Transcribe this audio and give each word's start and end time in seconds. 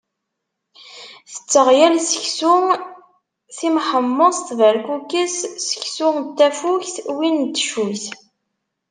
Tetteɣ 1.31 1.67
yal 1.79 1.95
seksu: 2.09 2.55
timḥemmeṣt, 3.57 4.47
berkukes, 4.59 5.35
seksu 5.67 6.07
n 6.17 6.19
tafukt, 6.37 6.95
win 7.17 7.37
n 7.45 7.47
teccuyt... 7.55 8.05